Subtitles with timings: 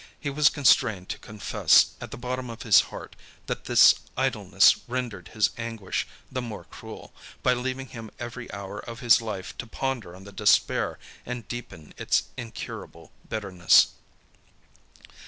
[0.19, 3.15] He was constrained to confess, at the bottom of his heart,
[3.45, 9.01] that this idleness rendered his anguish the more cruel, by leaving him every hour of
[9.01, 13.89] his life to ponder on the despair and deepen its incurable bitterness.